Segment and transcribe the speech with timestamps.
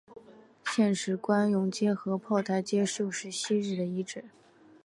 [0.65, 4.25] 现时官涌街和炮台街就是昔日的遗址。